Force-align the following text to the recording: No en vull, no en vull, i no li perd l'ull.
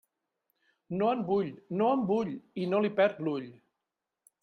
No 1.01 1.11
en 1.17 1.21
vull, 1.27 1.53
no 1.83 1.91
en 1.99 2.07
vull, 2.15 2.35
i 2.65 2.67
no 2.75 2.83
li 2.87 2.95
perd 3.01 3.25
l'ull. 3.29 3.51